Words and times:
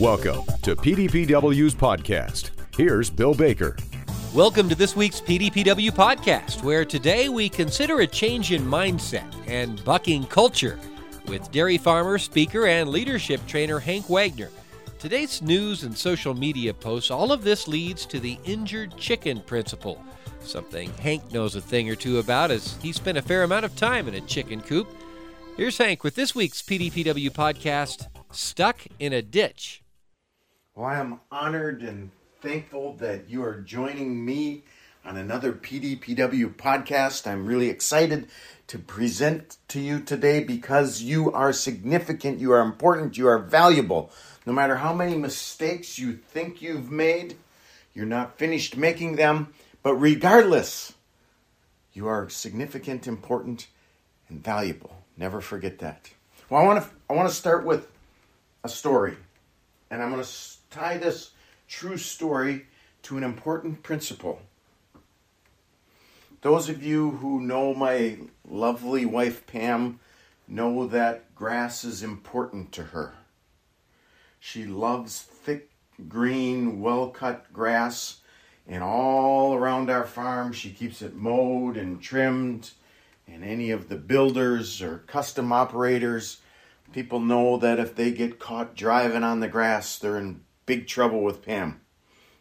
Welcome 0.00 0.46
to 0.62 0.74
PDPW's 0.74 1.74
podcast. 1.74 2.52
Here's 2.74 3.10
Bill 3.10 3.34
Baker. 3.34 3.76
Welcome 4.32 4.66
to 4.70 4.74
this 4.74 4.96
week's 4.96 5.20
PDPW 5.20 5.90
podcast, 5.90 6.62
where 6.62 6.86
today 6.86 7.28
we 7.28 7.50
consider 7.50 8.00
a 8.00 8.06
change 8.06 8.50
in 8.50 8.64
mindset 8.64 9.30
and 9.46 9.84
bucking 9.84 10.24
culture 10.24 10.80
with 11.28 11.52
dairy 11.52 11.76
farmer, 11.76 12.16
speaker, 12.16 12.66
and 12.66 12.88
leadership 12.88 13.46
trainer 13.46 13.78
Hank 13.78 14.08
Wagner. 14.08 14.48
Today's 14.98 15.42
news 15.42 15.82
and 15.82 15.94
social 15.94 16.32
media 16.32 16.72
posts, 16.72 17.10
all 17.10 17.30
of 17.30 17.44
this 17.44 17.68
leads 17.68 18.06
to 18.06 18.18
the 18.18 18.38
injured 18.44 18.96
chicken 18.96 19.42
principle, 19.42 20.02
something 20.40 20.90
Hank 20.94 21.30
knows 21.30 21.56
a 21.56 21.60
thing 21.60 21.90
or 21.90 21.94
two 21.94 22.20
about 22.20 22.50
as 22.50 22.78
he 22.80 22.90
spent 22.90 23.18
a 23.18 23.22
fair 23.22 23.42
amount 23.42 23.66
of 23.66 23.76
time 23.76 24.08
in 24.08 24.14
a 24.14 24.22
chicken 24.22 24.62
coop. 24.62 24.88
Here's 25.58 25.76
Hank 25.76 26.02
with 26.02 26.14
this 26.14 26.34
week's 26.34 26.62
PDPW 26.62 27.28
podcast 27.32 28.06
Stuck 28.32 28.86
in 28.98 29.12
a 29.12 29.20
Ditch. 29.20 29.79
Well, 30.76 30.86
I 30.86 31.00
am 31.00 31.18
honored 31.32 31.82
and 31.82 32.12
thankful 32.40 32.94
that 32.98 33.28
you 33.28 33.42
are 33.42 33.60
joining 33.60 34.24
me 34.24 34.62
on 35.04 35.16
another 35.16 35.52
PDPW 35.52 36.54
podcast. 36.54 37.26
I'm 37.26 37.44
really 37.44 37.68
excited 37.68 38.28
to 38.68 38.78
present 38.78 39.56
to 39.66 39.80
you 39.80 39.98
today 39.98 40.44
because 40.44 41.02
you 41.02 41.32
are 41.32 41.52
significant, 41.52 42.38
you 42.38 42.52
are 42.52 42.60
important, 42.60 43.18
you 43.18 43.26
are 43.26 43.40
valuable. 43.40 44.12
No 44.46 44.52
matter 44.52 44.76
how 44.76 44.94
many 44.94 45.16
mistakes 45.16 45.98
you 45.98 46.12
think 46.12 46.62
you've 46.62 46.88
made, 46.88 47.36
you're 47.92 48.06
not 48.06 48.38
finished 48.38 48.76
making 48.76 49.16
them, 49.16 49.52
but 49.82 49.96
regardless, 49.96 50.94
you 51.92 52.06
are 52.06 52.28
significant, 52.28 53.08
important, 53.08 53.66
and 54.28 54.42
valuable. 54.42 55.02
Never 55.16 55.40
forget 55.40 55.80
that. 55.80 56.10
Well, 56.48 56.62
I 56.62 56.64
want 56.64 56.84
to 56.84 56.90
I 57.10 57.14
want 57.14 57.28
to 57.28 57.34
start 57.34 57.66
with 57.66 57.90
a 58.62 58.68
story, 58.68 59.16
and 59.90 60.00
I'm 60.00 60.10
going 60.10 60.22
to 60.22 60.28
tie 60.70 60.96
this 60.96 61.30
true 61.68 61.96
story 61.96 62.66
to 63.02 63.16
an 63.16 63.24
important 63.24 63.82
principle. 63.82 64.40
Those 66.42 66.68
of 66.68 66.82
you 66.82 67.10
who 67.10 67.40
know 67.40 67.74
my 67.74 68.18
lovely 68.48 69.04
wife 69.04 69.46
Pam 69.46 70.00
know 70.48 70.86
that 70.86 71.34
grass 71.34 71.84
is 71.84 72.02
important 72.02 72.72
to 72.72 72.84
her. 72.84 73.14
She 74.38 74.64
loves 74.64 75.20
thick, 75.20 75.70
green, 76.08 76.80
well 76.80 77.08
cut 77.08 77.52
grass, 77.52 78.20
and 78.66 78.82
all 78.82 79.54
around 79.54 79.90
our 79.90 80.06
farm 80.06 80.52
she 80.52 80.70
keeps 80.70 81.02
it 81.02 81.14
mowed 81.14 81.76
and 81.76 82.00
trimmed. 82.00 82.70
And 83.28 83.44
any 83.44 83.70
of 83.70 83.88
the 83.88 83.96
builders 83.96 84.80
or 84.80 84.98
custom 85.06 85.52
operators, 85.52 86.38
people 86.92 87.20
know 87.20 87.58
that 87.58 87.78
if 87.78 87.94
they 87.94 88.10
get 88.10 88.38
caught 88.38 88.74
driving 88.74 89.22
on 89.22 89.40
the 89.40 89.48
grass, 89.48 89.98
they're 89.98 90.18
in 90.18 90.40
big 90.66 90.86
trouble 90.86 91.22
with 91.22 91.44
Pam. 91.44 91.80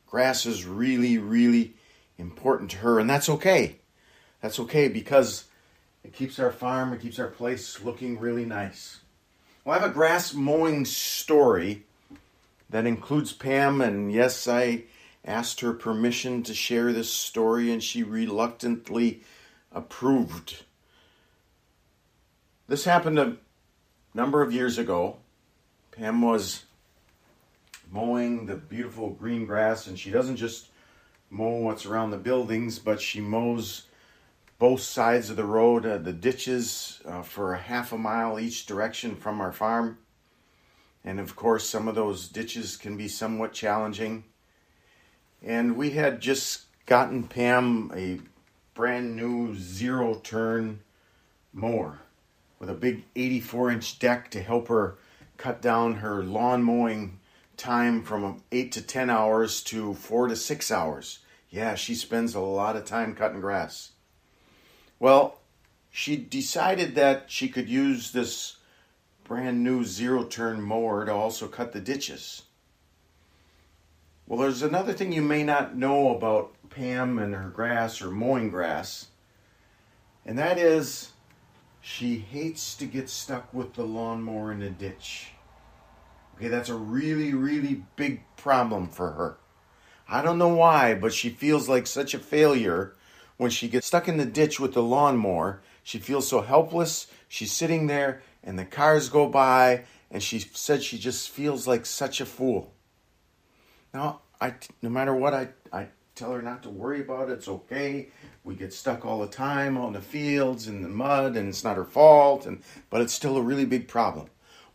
Grass 0.07 0.45
is 0.45 0.65
really, 0.65 1.17
really 1.17 1.75
important 2.17 2.71
to 2.71 2.77
her, 2.77 2.99
and 2.99 3.09
that's 3.09 3.29
okay. 3.29 3.77
That's 4.41 4.59
okay 4.59 4.87
because 4.87 5.45
it 6.03 6.13
keeps 6.13 6.39
our 6.39 6.51
farm, 6.51 6.93
it 6.93 7.01
keeps 7.01 7.19
our 7.19 7.27
place 7.27 7.83
looking 7.83 8.19
really 8.19 8.45
nice. 8.45 8.99
Well, 9.63 9.77
I 9.77 9.81
have 9.81 9.89
a 9.89 9.93
grass 9.93 10.33
mowing 10.33 10.85
story 10.85 11.83
that 12.69 12.85
includes 12.85 13.33
Pam, 13.33 13.81
and 13.81 14.11
yes, 14.11 14.47
I 14.47 14.83
asked 15.25 15.61
her 15.61 15.73
permission 15.73 16.43
to 16.43 16.53
share 16.53 16.93
this 16.93 17.11
story, 17.11 17.71
and 17.71 17.83
she 17.83 18.03
reluctantly 18.03 19.21
approved. 19.71 20.63
This 22.67 22.85
happened 22.85 23.19
a 23.19 23.37
number 24.13 24.41
of 24.41 24.53
years 24.53 24.77
ago. 24.77 25.17
Pam 25.91 26.21
was 26.21 26.65
mowing 27.91 28.45
the 28.45 28.55
beautiful 28.55 29.09
green 29.09 29.45
grass, 29.45 29.87
and 29.87 29.97
she 29.97 30.11
doesn't 30.11 30.37
just 30.37 30.67
mow 31.29 31.57
what's 31.57 31.85
around 31.85 32.11
the 32.11 32.17
buildings, 32.17 32.79
but 32.79 33.01
she 33.01 33.21
mows 33.21 33.83
both 34.57 34.81
sides 34.81 35.29
of 35.29 35.37
the 35.37 35.45
road, 35.45 35.85
uh, 35.85 35.97
the 35.97 36.13
ditches 36.13 37.01
uh, 37.05 37.21
for 37.21 37.53
a 37.53 37.59
half 37.59 37.93
a 37.93 37.97
mile 37.97 38.39
each 38.39 38.65
direction 38.65 39.15
from 39.15 39.39
our 39.39 39.53
farm. 39.53 39.97
And 41.03 41.19
of 41.19 41.35
course, 41.35 41.67
some 41.67 41.87
of 41.87 41.95
those 41.95 42.27
ditches 42.27 42.75
can 42.75 42.97
be 42.97 43.07
somewhat 43.07 43.53
challenging. 43.53 44.25
And 45.41 45.77
we 45.77 45.91
had 45.91 46.19
just 46.19 46.63
gotten 46.85 47.23
Pam 47.23 47.91
a 47.95 48.19
brand 48.73 49.15
new 49.15 49.55
zero 49.55 50.15
turn 50.15 50.81
mower 51.53 51.99
with 52.59 52.69
a 52.69 52.73
big 52.73 53.05
84 53.15 53.71
inch 53.71 53.99
deck 53.99 54.29
to 54.31 54.41
help 54.41 54.67
her 54.67 54.97
cut 55.37 55.61
down 55.61 55.95
her 55.95 56.21
lawn 56.21 56.63
mowing 56.63 57.19
time 57.59 58.01
from 58.01 58.41
8 58.51 58.71
to 58.71 58.81
10 58.81 59.09
hours 59.09 59.61
to 59.65 59.93
4 59.93 60.29
to 60.29 60.35
6 60.35 60.71
hours. 60.71 61.19
Yeah, 61.49 61.75
she 61.75 61.93
spends 61.93 62.33
a 62.33 62.39
lot 62.39 62.75
of 62.75 62.85
time 62.85 63.13
cutting 63.13 63.41
grass. 63.41 63.91
Well, 64.99 65.39
she 65.91 66.15
decided 66.15 66.95
that 66.95 67.29
she 67.29 67.49
could 67.49 67.69
use 67.69 68.11
this 68.11 68.57
brand 69.23 69.63
new 69.63 69.83
zero 69.83 70.23
turn 70.23 70.61
mower 70.61 71.05
to 71.05 71.13
also 71.13 71.47
cut 71.47 71.71
the 71.71 71.79
ditches. 71.79 72.43
Well, 74.27 74.39
there's 74.39 74.61
another 74.61 74.93
thing 74.93 75.11
you 75.11 75.21
may 75.21 75.43
not 75.43 75.75
know 75.75 76.15
about 76.15 76.53
Pam 76.69 77.19
and 77.19 77.33
her 77.33 77.49
grass 77.49 78.01
or 78.01 78.11
mowing 78.11 78.49
grass, 78.49 79.07
and 80.25 80.37
that 80.37 80.57
is 80.57 81.11
she 81.81 82.17
hates 82.17 82.75
to 82.75 82.85
get 82.85 83.09
stuck 83.09 83.51
with 83.53 83.73
the 83.73 83.83
lawnmower 83.83 84.51
in 84.51 84.61
a 84.61 84.69
ditch. 84.69 85.31
Okay, 86.39 86.47
that's 86.47 86.69
a 86.69 86.75
really, 86.75 87.33
really 87.33 87.83
big 87.97 88.21
problem 88.37 88.87
for 88.87 89.11
her. 89.11 89.37
I 90.07 90.21
don't 90.21 90.37
know 90.37 90.55
why, 90.55 90.93
but 90.95 91.13
she 91.13 91.29
feels 91.29 91.67
like 91.67 91.85
such 91.85 92.13
a 92.13 92.19
failure 92.19 92.95
when 93.35 93.51
she 93.51 93.67
gets 93.67 93.87
stuck 93.87 94.07
in 94.07 94.15
the 94.15 94.25
ditch 94.25 94.57
with 94.57 94.73
the 94.73 94.81
lawnmower. 94.81 95.61
She 95.83 95.99
feels 95.99 96.29
so 96.29 96.39
helpless. 96.39 97.07
She's 97.27 97.51
sitting 97.51 97.87
there 97.87 98.21
and 98.41 98.57
the 98.57 98.63
cars 98.63 99.09
go 99.09 99.27
by, 99.27 99.83
and 100.09 100.23
she 100.23 100.39
said 100.39 100.81
she 100.81 100.97
just 100.97 101.29
feels 101.29 101.67
like 101.67 101.85
such 101.85 102.21
a 102.21 102.25
fool. 102.25 102.73
Now, 103.93 104.21
I, 104.39 104.53
no 104.81 104.89
matter 104.89 105.13
what 105.13 105.33
I, 105.33 105.49
I 105.73 105.87
tell 106.15 106.31
her 106.31 106.41
not 106.41 106.63
to 106.63 106.69
worry 106.69 107.01
about 107.01 107.29
it, 107.29 107.33
it's 107.33 107.49
okay. 107.49 108.09
We 108.45 108.55
get 108.55 108.73
stuck 108.73 109.05
all 109.05 109.19
the 109.19 109.27
time 109.27 109.77
on 109.77 109.91
the 109.91 110.01
fields 110.01 110.69
in 110.69 110.83
the 110.83 110.87
mud, 110.87 111.35
and 111.35 111.49
it's 111.49 111.65
not 111.65 111.75
her 111.75 111.83
fault, 111.83 112.45
and 112.45 112.63
but 112.89 113.01
it's 113.01 113.13
still 113.13 113.35
a 113.35 113.41
really 113.41 113.65
big 113.65 113.89
problem. 113.89 114.29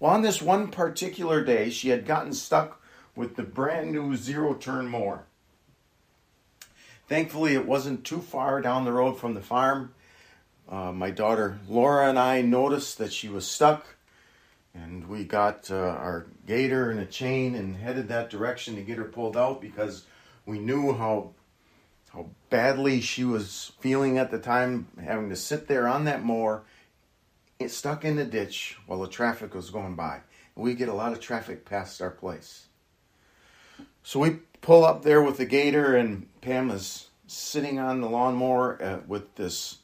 Well, 0.04 0.12
on 0.12 0.20
this 0.20 0.42
one 0.42 0.68
particular 0.68 1.42
day, 1.42 1.70
she 1.70 1.88
had 1.88 2.04
gotten 2.04 2.34
stuck 2.34 2.78
with 3.16 3.36
the 3.36 3.42
brand 3.42 3.90
new 3.90 4.16
zero 4.16 4.52
turn 4.52 4.86
mower. 4.86 5.24
Thankfully, 7.08 7.54
it 7.54 7.64
wasn't 7.66 8.04
too 8.04 8.20
far 8.20 8.60
down 8.60 8.84
the 8.84 8.92
road 8.92 9.14
from 9.14 9.32
the 9.32 9.40
farm. 9.40 9.94
Uh, 10.68 10.92
my 10.92 11.10
daughter 11.10 11.58
Laura 11.66 12.06
and 12.06 12.18
I 12.18 12.42
noticed 12.42 12.98
that 12.98 13.14
she 13.14 13.30
was 13.30 13.48
stuck, 13.48 13.96
and 14.74 15.08
we 15.08 15.24
got 15.24 15.70
uh, 15.70 15.76
our 15.76 16.26
gator 16.46 16.90
and 16.90 17.00
a 17.00 17.06
chain 17.06 17.54
and 17.54 17.74
headed 17.74 18.08
that 18.08 18.28
direction 18.28 18.74
to 18.74 18.82
get 18.82 18.98
her 18.98 19.04
pulled 19.04 19.38
out 19.38 19.62
because 19.62 20.04
we 20.44 20.58
knew 20.58 20.92
how 20.92 21.30
how 22.12 22.26
badly 22.50 23.00
she 23.00 23.24
was 23.24 23.72
feeling 23.80 24.18
at 24.18 24.30
the 24.30 24.38
time, 24.38 24.86
having 25.02 25.30
to 25.30 25.36
sit 25.36 25.66
there 25.66 25.88
on 25.88 26.04
that 26.04 26.22
mower 26.22 26.62
it 27.58 27.70
stuck 27.70 28.04
in 28.04 28.16
the 28.16 28.24
ditch 28.24 28.76
while 28.86 29.00
the 29.00 29.08
traffic 29.08 29.54
was 29.54 29.70
going 29.70 29.94
by. 29.94 30.20
We 30.56 30.74
get 30.74 30.88
a 30.88 30.94
lot 30.94 31.12
of 31.12 31.20
traffic 31.20 31.64
past 31.64 32.00
our 32.00 32.10
place. 32.10 32.66
So 34.02 34.20
we 34.20 34.38
pull 34.60 34.84
up 34.84 35.02
there 35.02 35.22
with 35.22 35.38
the 35.38 35.46
gator, 35.46 35.96
and 35.96 36.26
Pam 36.40 36.70
is 36.70 37.08
sitting 37.26 37.78
on 37.78 38.00
the 38.00 38.08
lawnmower 38.08 38.82
uh, 38.82 38.98
with 39.06 39.34
this. 39.34 39.78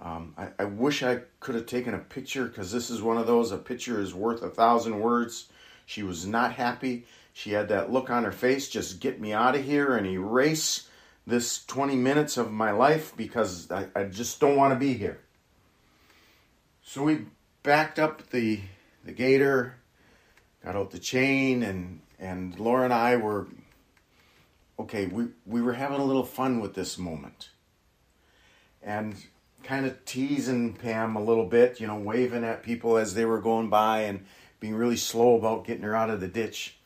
Um, 0.00 0.34
I, 0.36 0.48
I, 0.58 0.64
wish 0.64 1.02
I 1.02 1.20
could 1.40 1.54
have 1.54 1.66
taken 1.66 1.94
a 1.94 1.98
picture 1.98 2.46
because 2.46 2.72
this 2.72 2.90
is 2.90 3.00
one 3.00 3.16
of 3.16 3.26
those 3.26 3.52
a 3.52 3.56
picture 3.56 4.00
is 4.00 4.12
worth 4.12 4.42
a 4.42 4.50
thousand 4.50 5.00
words. 5.00 5.48
She 5.86 6.02
was 6.02 6.26
not 6.26 6.52
happy. 6.52 7.06
She 7.32 7.52
had 7.52 7.68
that 7.68 7.90
look 7.90 8.10
on 8.10 8.24
her 8.24 8.32
face 8.32 8.68
just 8.68 9.00
get 9.00 9.20
me 9.20 9.32
out 9.32 9.54
of 9.54 9.64
here 9.64 9.96
and 9.96 10.06
erase 10.06 10.88
this 11.26 11.64
20 11.64 11.96
minutes 11.96 12.36
of 12.36 12.52
my 12.52 12.70
life 12.70 13.16
because 13.16 13.70
I, 13.70 13.86
I 13.94 14.04
just 14.04 14.40
don't 14.40 14.56
want 14.56 14.72
to 14.72 14.78
be 14.78 14.94
here. 14.94 15.20
So 16.94 17.02
we 17.02 17.26
backed 17.64 17.98
up 17.98 18.30
the 18.30 18.60
the 19.04 19.10
gator, 19.10 19.74
got 20.64 20.76
out 20.76 20.92
the 20.92 21.00
chain, 21.00 21.64
and 21.64 22.00
and 22.20 22.56
Laura 22.56 22.84
and 22.84 22.92
I 22.92 23.16
were 23.16 23.48
okay. 24.78 25.06
We 25.06 25.26
we 25.44 25.60
were 25.60 25.72
having 25.72 25.98
a 25.98 26.04
little 26.04 26.22
fun 26.22 26.60
with 26.60 26.74
this 26.74 26.96
moment, 26.96 27.48
and 28.80 29.16
kind 29.64 29.86
of 29.86 30.04
teasing 30.04 30.74
Pam 30.74 31.16
a 31.16 31.20
little 31.20 31.46
bit, 31.46 31.80
you 31.80 31.88
know, 31.88 31.96
waving 31.96 32.44
at 32.44 32.62
people 32.62 32.96
as 32.96 33.14
they 33.14 33.24
were 33.24 33.40
going 33.40 33.70
by, 33.70 34.02
and 34.02 34.24
being 34.60 34.76
really 34.76 34.96
slow 34.96 35.36
about 35.36 35.64
getting 35.64 35.82
her 35.82 35.96
out 35.96 36.10
of 36.10 36.20
the 36.20 36.28
ditch. 36.28 36.76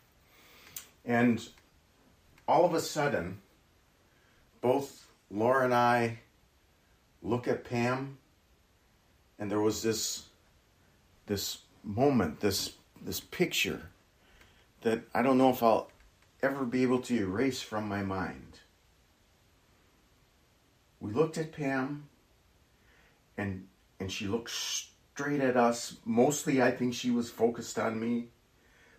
And 1.04 1.46
all 2.46 2.64
of 2.64 2.72
a 2.72 2.80
sudden, 2.80 3.42
both 4.62 5.06
Laura 5.30 5.66
and 5.66 5.74
I 5.74 6.20
look 7.22 7.46
at 7.46 7.62
Pam 7.62 8.16
and 9.38 9.50
there 9.50 9.60
was 9.60 9.82
this 9.82 10.24
this 11.26 11.58
moment, 11.84 12.40
this 12.40 12.74
this 13.00 13.20
picture 13.20 13.82
that 14.82 15.02
I 15.14 15.22
don't 15.22 15.38
know 15.38 15.50
if 15.50 15.62
I'll 15.62 15.90
ever 16.42 16.64
be 16.64 16.82
able 16.82 17.00
to 17.02 17.16
erase 17.16 17.60
from 17.60 17.88
my 17.88 18.02
mind. 18.02 18.60
We 21.00 21.12
looked 21.12 21.38
at 21.38 21.52
Pam 21.52 22.08
and 23.36 23.66
and 24.00 24.10
she 24.10 24.26
looked 24.26 24.50
straight 24.50 25.40
at 25.40 25.56
us. 25.56 25.96
Mostly 26.04 26.62
I 26.62 26.70
think 26.70 26.94
she 26.94 27.10
was 27.10 27.30
focused 27.30 27.78
on 27.78 28.00
me. 28.00 28.28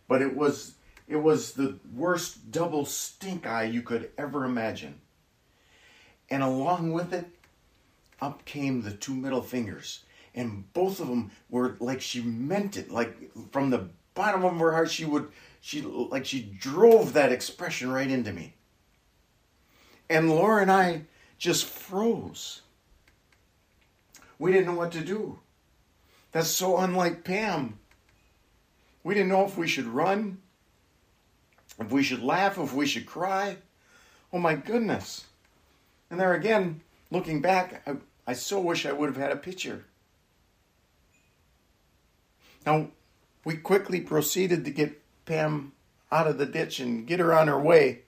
But 0.08 0.22
it 0.22 0.36
was 0.36 0.76
it 1.08 1.18
was 1.18 1.54
the 1.54 1.80
worst 1.94 2.52
double 2.52 2.86
stink 2.86 3.46
eye 3.46 3.64
you 3.64 3.82
could 3.82 4.12
ever 4.18 4.46
imagine. 4.46 5.02
And 6.30 6.44
along 6.44 6.94
with 6.94 7.14
it, 7.14 7.28
up 8.22 8.46
came 8.46 8.82
the 8.82 8.92
two 8.92 9.16
middle 9.16 9.42
fingers. 9.42 10.04
And 10.36 10.72
both 10.74 11.00
of 11.00 11.08
them 11.08 11.32
were 11.50 11.76
like 11.80 12.02
she 12.02 12.22
meant 12.22 12.78
it. 12.78 12.92
Like 12.92 13.16
from 13.52 13.70
the 13.70 13.90
bottom 14.14 14.44
of 14.44 14.58
her 14.58 14.72
heart, 14.72 14.92
she 14.92 15.06
would, 15.06 15.32
she, 15.62 15.82
like 15.82 16.26
she 16.26 16.42
drove 16.42 17.14
that 17.14 17.32
expression 17.32 17.92
right 17.92 18.10
into 18.10 18.32
me. 18.32 18.54
And 20.10 20.30
Laura 20.30 20.62
and 20.62 20.72
I 20.72 21.04
just 21.38 21.66
froze. 21.66 22.62
We 24.38 24.52
didn't 24.52 24.68
know 24.68 24.74
what 24.74 24.92
to 24.94 25.02
do. 25.02 25.40
That's 26.32 26.50
so 26.50 26.78
unlike 26.78 27.24
Pam. 27.24 27.80
We 29.04 29.14
didn't 29.14 29.30
know 29.30 29.46
if 29.46 29.58
we 29.58 29.68
should 29.68 29.88
run, 29.88 30.40
if 31.80 31.92
we 31.92 32.04
should 32.04 32.22
laugh, 32.22 32.58
if 32.58 32.74
we 32.74 32.86
should 32.86 33.06
cry. 33.06 33.58
Oh 34.32 34.40
my 34.40 34.56
goodness. 34.56 35.26
And 36.10 36.20
there 36.20 36.34
again, 36.34 36.82
looking 37.12 37.42
back, 37.42 37.82
I, 37.88 37.96
I 38.28 38.34
so 38.34 38.60
wish 38.60 38.86
I 38.86 38.92
would 38.92 39.08
have 39.08 39.18
had 39.18 39.32
a 39.32 39.38
picture. 39.38 39.86
Now, 42.70 42.90
we 43.46 43.58
quickly 43.58 44.00
proceeded 44.00 44.64
to 44.64 44.70
get 44.70 45.02
Pam 45.26 45.72
out 46.12 46.28
of 46.28 46.38
the 46.38 46.46
ditch 46.46 46.80
and 46.80 47.08
get 47.08 47.20
her 47.20 47.34
on 47.34 47.48
her 47.48 47.60
way. 47.60 48.02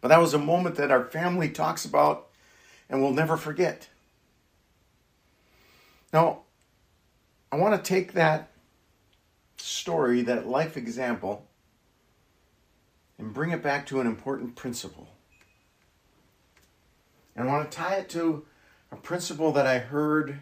But 0.00 0.08
that 0.08 0.18
was 0.18 0.32
a 0.32 0.38
moment 0.38 0.76
that 0.76 0.90
our 0.90 1.04
family 1.04 1.50
talks 1.50 1.84
about 1.84 2.28
and 2.88 3.02
will 3.02 3.12
never 3.12 3.36
forget. 3.36 3.90
Now, 6.10 6.44
I 7.52 7.56
want 7.56 7.76
to 7.76 7.86
take 7.86 8.14
that 8.14 8.50
story, 9.58 10.22
that 10.22 10.46
life 10.46 10.78
example, 10.78 11.46
and 13.18 13.34
bring 13.34 13.50
it 13.50 13.62
back 13.62 13.84
to 13.88 14.00
an 14.00 14.06
important 14.06 14.56
principle. 14.56 15.10
And 17.34 17.46
I 17.46 17.52
want 17.52 17.70
to 17.70 17.76
tie 17.76 17.96
it 17.96 18.08
to 18.10 18.46
a 18.90 18.96
principle 18.96 19.52
that 19.52 19.66
I 19.66 19.80
heard 19.80 20.40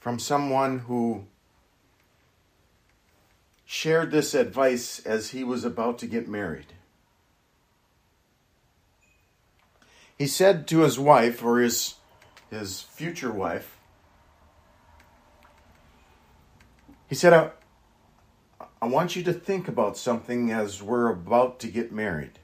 from 0.00 0.18
someone 0.18 0.80
who 0.80 1.24
shared 3.66 4.12
this 4.12 4.32
advice 4.32 5.00
as 5.04 5.30
he 5.30 5.42
was 5.42 5.64
about 5.64 5.98
to 5.98 6.06
get 6.06 6.28
married. 6.28 6.72
He 10.16 10.28
said 10.28 10.66
to 10.68 10.80
his 10.80 10.98
wife, 10.98 11.44
or 11.44 11.58
his, 11.58 11.96
his 12.48 12.80
future 12.80 13.32
wife, 13.32 13.76
he 17.08 17.14
said, 17.14 17.32
I, 17.32 17.50
I 18.80 18.86
want 18.86 19.16
you 19.16 19.22
to 19.24 19.32
think 19.32 19.68
about 19.68 19.98
something 19.98 20.50
as 20.52 20.82
we're 20.82 21.10
about 21.10 21.58
to 21.60 21.66
get 21.66 21.92
married. 21.92 22.38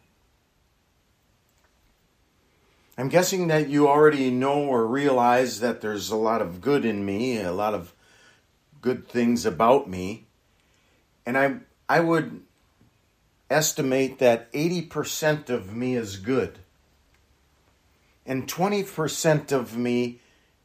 I'm 2.99 3.09
guessing 3.09 3.47
that 3.47 3.69
you 3.69 3.89
already 3.89 4.31
know 4.31 4.65
or 4.65 4.87
realize 4.87 5.61
that 5.61 5.81
there's 5.81 6.11
a 6.11 6.17
lot 6.17 6.43
of 6.43 6.61
good 6.61 6.85
in 6.85 7.07
me, 7.07 7.41
a 7.41 7.53
lot 7.53 7.75
of 7.75 7.95
good 8.83 9.09
things 9.09 9.47
about 9.47 9.89
me. 9.89 10.27
And 11.25 11.39
I 11.39 11.57
I 11.89 12.01
would 12.01 12.43
estimate 13.51 14.19
that 14.19 14.51
80% 14.53 15.51
of 15.51 15.75
me 15.75 15.95
is 15.95 16.17
good. 16.17 16.59
And 18.25 18.49
20% 18.49 19.53
of 19.53 19.77
me 19.77 20.21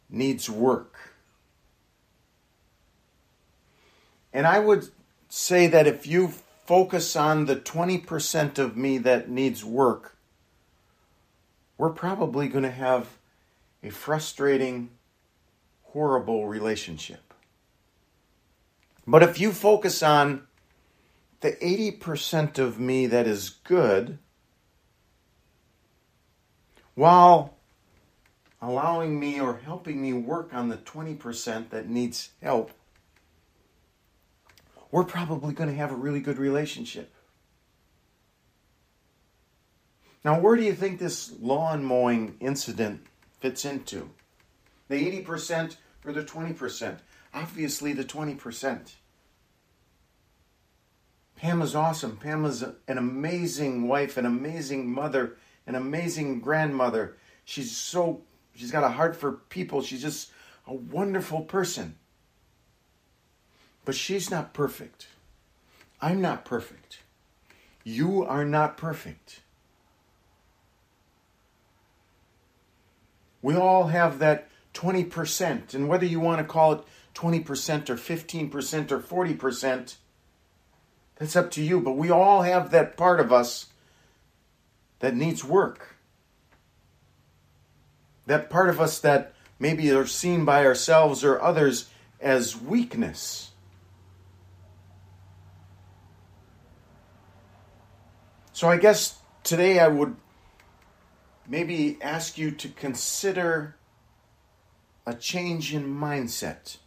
needs 0.09 0.50
work. 0.50 0.95
And 4.31 4.48
I 4.48 4.59
would 4.59 4.89
say 5.27 5.68
that 5.68 5.88
if 5.88 6.07
you 6.07 6.33
focus 6.65 7.15
on 7.15 7.45
the 7.45 7.56
20% 7.56 8.57
of 8.59 8.77
me 8.77 8.98
that 9.00 9.30
needs 9.30 9.65
work, 9.65 10.15
we're 11.77 11.89
probably 11.89 12.48
going 12.48 12.63
to 12.63 12.71
have 12.71 13.18
a 13.83 13.89
frustrating, 13.89 14.89
horrible 15.83 16.48
relationship. 16.48 17.33
But 19.06 19.24
if 19.24 19.39
you 19.39 19.51
focus 19.51 20.04
on 20.04 20.46
the 21.41 21.51
80% 21.53 22.57
of 22.57 22.79
me 22.79 23.07
that 23.07 23.27
is 23.27 23.49
good, 23.49 24.19
while 26.95 27.57
allowing 28.61 29.19
me 29.19 29.39
or 29.39 29.57
helping 29.57 30.01
me 30.01 30.13
work 30.13 30.53
on 30.53 30.69
the 30.69 30.77
20% 30.77 31.69
that 31.69 31.87
needs 31.87 32.31
help, 32.41 32.71
we're 34.89 35.03
probably 35.03 35.53
going 35.53 35.69
to 35.69 35.75
have 35.75 35.91
a 35.91 35.95
really 35.95 36.19
good 36.19 36.37
relationship. 36.37 37.13
Now, 40.23 40.39
where 40.39 40.55
do 40.55 40.63
you 40.63 40.73
think 40.73 40.99
this 40.99 41.31
lawn 41.39 41.83
mowing 41.83 42.35
incident 42.39 43.05
fits 43.39 43.63
into? 43.63 44.09
The 44.87 45.21
80% 45.23 45.77
or 46.03 46.13
the 46.13 46.23
20%? 46.23 46.97
Obviously, 47.33 47.93
the 47.93 48.03
20%. 48.03 48.93
Pam 51.37 51.61
is 51.61 51.75
awesome. 51.75 52.17
Pam 52.17 52.45
is 52.45 52.63
an 52.63 52.97
amazing 52.97 53.87
wife, 53.87 54.17
an 54.17 54.25
amazing 54.25 54.91
mother, 54.91 55.37
an 55.67 55.75
amazing 55.75 56.41
grandmother. 56.41 57.15
She's 57.45 57.75
so, 57.75 58.21
she's 58.55 58.71
got 58.71 58.83
a 58.83 58.89
heart 58.89 59.15
for 59.15 59.33
people. 59.33 59.81
She's 59.81 60.01
just 60.01 60.31
a 60.65 60.73
wonderful 60.73 61.41
person. 61.41 61.95
But 63.85 63.95
she's 63.95 64.31
not 64.31 64.53
perfect. 64.53 65.07
I'm 66.01 66.21
not 66.21 66.43
perfect. 66.43 66.99
You 67.83 68.25
are 68.25 68.43
not 68.43 68.75
perfect. 68.75 69.41
We 73.41 73.55
all 73.55 73.87
have 73.87 74.19
that 74.19 74.49
20%, 74.73 75.73
and 75.73 75.87
whether 75.87 76.05
you 76.05 76.19
want 76.19 76.39
to 76.39 76.43
call 76.43 76.73
it 76.73 76.83
20% 77.15 77.89
or 77.89 77.95
15% 77.95 78.91
or 78.91 78.99
40%, 78.99 79.95
that's 81.17 81.35
up 81.35 81.51
to 81.51 81.63
you. 81.63 81.79
But 81.81 81.97
we 81.97 82.09
all 82.09 82.41
have 82.43 82.71
that 82.71 82.97
part 82.97 83.19
of 83.19 83.31
us 83.31 83.68
that 84.99 85.15
needs 85.15 85.44
work. 85.44 85.95
That 88.25 88.49
part 88.49 88.69
of 88.69 88.80
us 88.80 88.99
that 88.99 89.33
maybe 89.59 89.92
are 89.92 90.06
seen 90.06 90.45
by 90.45 90.65
ourselves 90.65 91.23
or 91.23 91.42
others 91.42 91.89
as 92.19 92.59
weakness. 92.59 93.51
So 98.53 98.68
I 98.68 98.77
guess 98.77 99.19
today 99.44 99.80
I 99.80 99.87
would 99.87 100.15
maybe 101.47 101.97
ask 102.01 102.37
you 102.37 102.51
to 102.51 102.69
consider 102.69 103.75
a 105.06 105.13
change 105.13 105.73
in 105.73 105.87
mindset. 105.87 106.77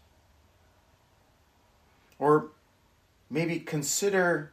Or 2.19 2.51
maybe 3.31 3.61
consider 3.61 4.53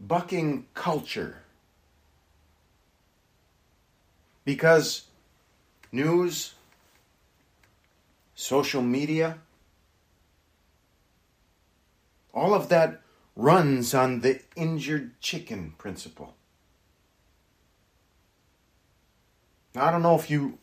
bucking 0.00 0.66
culture. 0.74 1.42
Because 4.44 5.04
news, 5.92 6.54
social 8.34 8.82
media, 8.82 9.38
all 12.34 12.54
of 12.54 12.68
that 12.68 13.00
runs 13.36 13.94
on 13.94 14.20
the 14.20 14.40
injured 14.56 15.20
chicken 15.20 15.74
principle. 15.78 16.34
Now, 19.74 19.86
I 19.86 19.90
don't 19.92 20.02
know 20.02 20.16
if 20.18 20.30
you 20.30 20.58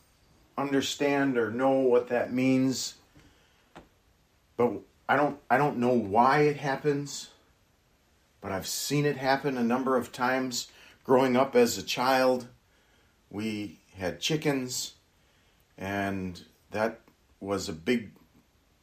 understand 0.58 1.38
or 1.38 1.52
know 1.52 1.72
what 1.72 2.10
that 2.10 2.34
means, 2.34 2.96
but 4.58 4.74
I 5.08 5.16
don't 5.16 5.40
I 5.50 5.58
don't 5.58 5.78
know 5.78 5.94
why 5.94 6.42
it 6.42 6.58
happens, 6.58 7.30
but 8.42 8.52
I've 8.52 8.68
seen 8.68 9.06
it 9.06 9.18
happen 9.18 9.58
a 9.58 9.64
number 9.64 9.98
of 9.98 10.12
times 10.12 10.72
growing 11.04 11.36
up 11.36 11.56
as 11.56 11.78
a 11.78 11.84
child. 11.84 12.48
We 13.30 13.80
had 13.98 14.20
chickens 14.20 14.94
and 15.78 16.44
that 16.72 17.02
was 17.40 17.70
a 17.70 17.74
big 17.74 18.12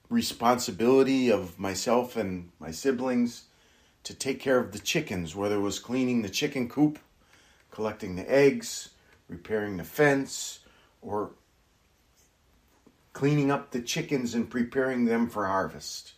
responsibility 0.08 1.30
of 1.30 1.58
myself 1.58 2.16
and 2.16 2.50
my 2.60 2.70
siblings 2.70 3.44
to 4.04 4.14
take 4.14 4.40
care 4.40 4.58
of 4.58 4.72
the 4.72 4.78
chickens, 4.78 5.34
whether 5.34 5.56
it 5.56 5.60
was 5.60 5.78
cleaning 5.78 6.22
the 6.22 6.28
chicken 6.28 6.68
coop, 6.68 6.98
collecting 7.70 8.16
the 8.16 8.30
eggs, 8.30 8.90
repairing 9.28 9.76
the 9.76 9.84
fence, 9.84 10.60
or 11.00 11.30
cleaning 13.12 13.50
up 13.50 13.70
the 13.70 13.80
chickens 13.80 14.34
and 14.34 14.50
preparing 14.50 15.04
them 15.04 15.28
for 15.28 15.46
harvest. 15.46 16.14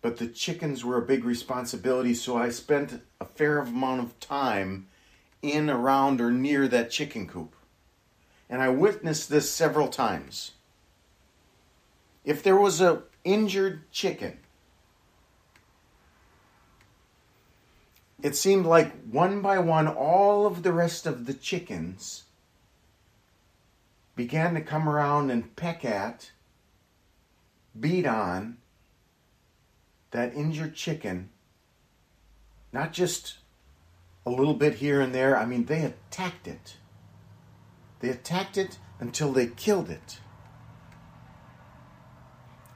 but 0.00 0.16
the 0.18 0.26
chickens 0.28 0.84
were 0.84 0.96
a 0.96 1.06
big 1.06 1.24
responsibility, 1.24 2.14
so 2.14 2.36
I 2.36 2.50
spent 2.50 3.02
a 3.20 3.24
fair 3.24 3.58
amount 3.58 4.00
of 4.00 4.18
time 4.20 4.86
in, 5.42 5.68
around, 5.68 6.20
or 6.20 6.30
near 6.30 6.68
that 6.68 6.90
chicken 6.90 7.26
coop. 7.26 7.54
And 8.48 8.62
I 8.62 8.68
witnessed 8.68 9.28
this 9.28 9.50
several 9.50 9.88
times. 9.88 10.52
If 12.24 12.42
there 12.42 12.56
was 12.56 12.80
a 12.80 13.02
injured 13.24 13.90
chicken, 13.90 14.38
it 18.22 18.36
seemed 18.36 18.66
like 18.66 18.92
one 19.04 19.42
by 19.42 19.58
one 19.58 19.88
all 19.88 20.46
of 20.46 20.62
the 20.62 20.72
rest 20.72 21.06
of 21.06 21.26
the 21.26 21.34
chickens 21.34 22.24
began 24.18 24.52
to 24.54 24.60
come 24.60 24.88
around 24.88 25.30
and 25.30 25.54
peck 25.54 25.84
at, 25.84 26.32
beat 27.78 28.04
on, 28.04 28.56
that 30.10 30.34
injured 30.34 30.74
chicken, 30.74 31.30
not 32.72 32.92
just 32.92 33.38
a 34.26 34.30
little 34.30 34.54
bit 34.54 34.74
here 34.74 35.00
and 35.00 35.14
there, 35.14 35.38
I 35.38 35.46
mean, 35.46 35.66
they 35.66 35.84
attacked 35.84 36.48
it. 36.48 36.78
They 38.00 38.08
attacked 38.08 38.58
it 38.58 38.80
until 38.98 39.32
they 39.32 39.46
killed 39.46 39.88
it. 39.88 40.18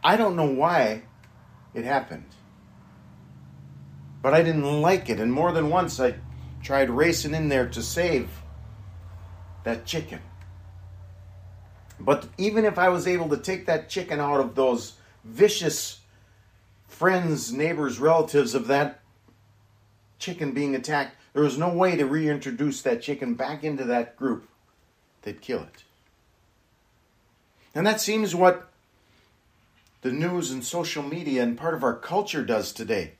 I 0.05 0.17
don't 0.17 0.37
know 0.37 0.47
why 0.47 1.03
it 1.75 1.85
happened. 1.85 2.37
But 4.23 4.33
I 4.33 4.45
didn't 4.45 4.81
like 4.81 5.11
it, 5.11 5.19
and 5.19 5.33
more 5.33 5.51
than 5.51 5.71
once 5.71 5.99
I 5.99 6.15
tried 6.63 6.89
racing 6.89 7.35
in 7.35 7.49
there 7.49 7.67
to 7.71 7.83
save 7.83 8.31
that 9.65 9.85
chicken. 9.85 10.21
But 12.05 12.29
even 12.37 12.65
if 12.65 12.79
I 12.79 12.89
was 12.89 13.07
able 13.07 13.29
to 13.29 13.37
take 13.37 13.67
that 13.67 13.89
chicken 13.89 14.19
out 14.19 14.41
of 14.41 14.55
those 14.57 14.95
vicious 15.25 16.01
friends, 16.89 17.53
neighbors, 17.53 18.01
relatives 18.01 18.55
of 18.55 18.67
that 18.67 19.01
chicken 20.19 20.53
being 20.53 20.75
attacked, 20.75 21.17
there 21.33 21.45
was 21.45 21.57
no 21.57 21.73
way 21.73 21.97
to 21.97 22.05
reintroduce 22.05 22.83
that 22.83 23.03
chicken 23.03 23.35
back 23.35 23.63
into 23.63 23.85
that 23.85 24.17
group. 24.17 24.49
They'd 25.23 25.41
kill 25.41 25.61
it. 25.61 25.85
And 27.75 27.87
that 27.87 28.01
seems 28.01 28.35
what 28.35 28.69
the 30.03 30.13
news 30.13 30.51
and 30.51 30.65
social 30.65 31.03
media 31.03 31.45
and 31.45 31.57
part 31.57 31.75
of 31.75 31.85
our 31.85 31.97
culture 31.97 32.45
does 32.45 32.73
today. 32.73 33.13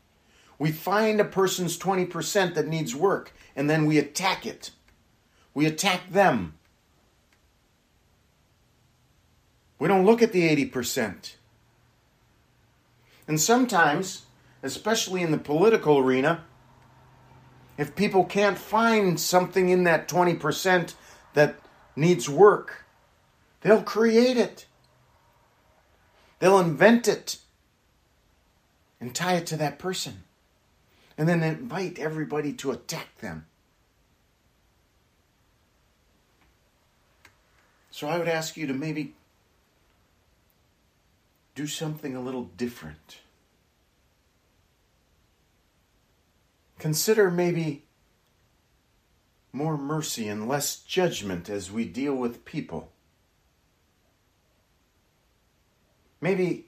We 0.59 0.73
find 0.73 1.21
a 1.21 1.25
person's 1.25 1.79
20% 1.79 2.55
that 2.55 2.69
needs 2.69 2.95
work 2.95 3.33
and 3.55 3.71
then 3.71 3.87
we 3.87 3.99
attack 3.99 4.45
it. 4.45 4.73
We 5.55 5.67
attack 5.67 6.11
them. 6.11 6.55
We 9.83 9.89
don't 9.89 10.07
look 10.07 10.23
at 10.23 10.31
the 10.31 10.49
80%. 10.49 11.35
And 13.27 13.41
sometimes, 13.41 14.27
especially 14.63 15.23
in 15.23 15.33
the 15.33 15.39
political 15.39 15.99
arena, 15.99 16.45
if 17.77 17.97
people 17.97 18.25
can't 18.25 18.57
find 18.57 19.19
something 19.19 19.71
in 19.71 19.83
that 19.83 20.07
20% 20.07 20.95
that 21.35 21.57
needs 21.97 22.29
work, 22.29 22.85
they'll 23.63 23.83
create 23.83 24.37
it. 24.37 24.67
They'll 26.39 26.61
invent 26.61 27.09
it 27.09 27.39
and 29.01 29.13
tie 29.13 29.35
it 29.35 29.49
to 29.49 29.57
that 29.57 29.81
person. 29.81 30.23
And 31.19 31.29
then 31.29 31.43
invite 31.43 31.99
everybody 31.99 32.53
to 32.53 32.71
attack 32.71 33.19
them. 33.19 33.47
So 37.91 38.07
I 38.07 38.17
would 38.17 38.29
ask 38.29 38.57
you 38.57 38.69
to 38.69 38.75
maybe 38.75 39.17
do 41.55 41.67
something 41.67 42.17
a 42.17 42.21
little 42.21 42.45
different. 42.45 43.19
Consider 46.79 47.31
maybe 47.31 47.85
more 49.53 49.77
mercy 49.77 50.29
and 50.29 50.49
less 50.49 50.77
judgment 50.77 51.49
as 51.51 51.71
we 51.71 51.85
deal 51.85 52.15
with 52.15 52.45
people. 52.45 52.91
Maybe 56.21 56.67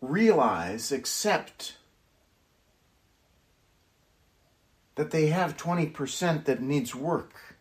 realize, 0.00 0.92
accept 0.92 1.74
that 4.94 5.10
they 5.10 5.26
have 5.26 5.56
20% 5.56 6.44
that 6.44 6.62
needs 6.62 6.94
work 6.94 7.56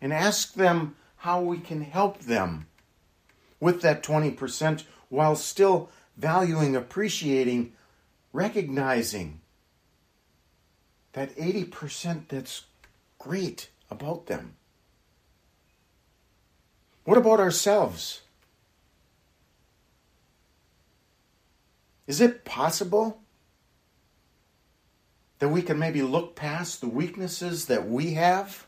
and 0.00 0.12
ask 0.12 0.54
them 0.54 0.96
how 1.16 1.40
we 1.40 1.58
can 1.58 1.82
help 1.82 2.20
them 2.20 2.67
with 3.60 3.82
that 3.82 4.02
20% 4.02 4.84
while 5.08 5.36
still 5.36 5.90
valuing, 6.16 6.76
appreciating, 6.76 7.72
recognizing 8.32 9.40
that 11.12 11.34
80% 11.36 12.28
that's 12.28 12.64
great 13.18 13.70
about 13.90 14.26
them. 14.26 14.54
What 17.04 17.18
about 17.18 17.40
ourselves? 17.40 18.22
Is 22.06 22.20
it 22.20 22.44
possible 22.44 23.20
that 25.38 25.48
we 25.48 25.62
can 25.62 25.78
maybe 25.78 26.02
look 26.02 26.34
past 26.34 26.80
the 26.80 26.88
weaknesses 26.88 27.66
that 27.66 27.88
we 27.88 28.14
have 28.14 28.66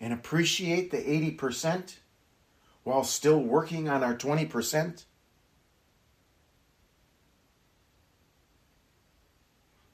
and 0.00 0.12
appreciate 0.12 0.90
the 0.90 0.98
80%? 0.98 1.96
While 2.84 3.02
still 3.02 3.40
working 3.40 3.88
on 3.88 4.04
our 4.04 4.16
20%? 4.16 5.04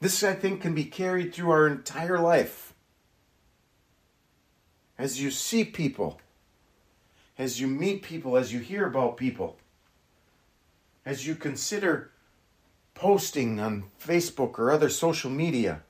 This, 0.01 0.23
I 0.23 0.35
think, 0.35 0.63
can 0.63 0.75
be 0.75 0.85
carried 0.85 1.35
through 1.35 1.51
our 1.51 1.67
entire 1.67 2.19
life. 2.19 2.75
As 4.99 5.21
you 5.21 5.31
see 5.31 5.65
people, 5.65 6.21
as 7.39 7.61
you 7.61 7.67
meet 7.67 8.03
people, 8.03 8.37
as 8.37 8.53
you 8.53 8.61
hear 8.61 8.87
about 8.87 9.17
people, 9.17 9.57
as 11.07 11.27
you 11.27 11.35
consider 11.35 12.11
posting 12.95 13.61
on 13.61 13.85
Facebook 13.99 14.59
or 14.59 14.71
other 14.71 14.91
social 14.91 15.31
media, 15.31 15.83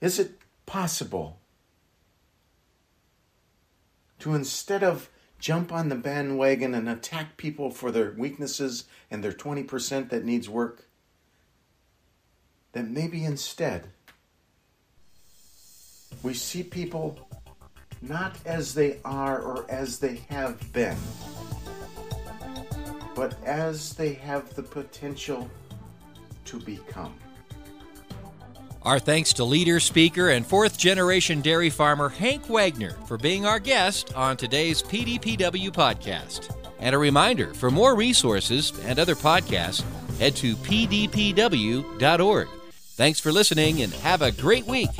is 0.00 0.18
it 0.18 0.38
possible 0.66 1.39
to 4.20 4.34
instead 4.34 4.82
of 4.82 5.10
jump 5.38 5.72
on 5.72 5.88
the 5.88 5.96
bandwagon 5.96 6.74
and 6.74 6.88
attack 6.88 7.36
people 7.36 7.70
for 7.70 7.90
their 7.90 8.12
weaknesses 8.12 8.84
and 9.10 9.24
their 9.24 9.32
20% 9.32 10.10
that 10.10 10.24
needs 10.24 10.48
work, 10.48 10.86
that 12.72 12.86
maybe 12.88 13.24
instead 13.24 13.88
we 16.22 16.34
see 16.34 16.62
people 16.62 17.28
not 18.02 18.36
as 18.44 18.74
they 18.74 18.98
are 19.04 19.40
or 19.40 19.66
as 19.70 19.98
they 19.98 20.16
have 20.28 20.72
been, 20.72 20.96
but 23.14 23.42
as 23.44 23.94
they 23.94 24.14
have 24.14 24.54
the 24.54 24.62
potential 24.62 25.50
to 26.44 26.58
become. 26.60 27.14
Our 28.82 28.98
thanks 28.98 29.34
to 29.34 29.44
leader, 29.44 29.78
speaker, 29.78 30.30
and 30.30 30.46
fourth 30.46 30.78
generation 30.78 31.42
dairy 31.42 31.68
farmer 31.68 32.08
Hank 32.08 32.48
Wagner 32.48 32.92
for 33.06 33.18
being 33.18 33.44
our 33.44 33.58
guest 33.58 34.14
on 34.14 34.36
today's 34.36 34.82
PDPW 34.82 35.70
podcast. 35.70 36.54
And 36.78 36.94
a 36.94 36.98
reminder 36.98 37.52
for 37.52 37.70
more 37.70 37.94
resources 37.94 38.72
and 38.84 38.98
other 38.98 39.14
podcasts, 39.14 39.84
head 40.18 40.34
to 40.36 40.56
pdpw.org. 40.56 42.48
Thanks 42.72 43.20
for 43.20 43.32
listening 43.32 43.82
and 43.82 43.92
have 43.94 44.22
a 44.22 44.32
great 44.32 44.66
week. 44.66 44.90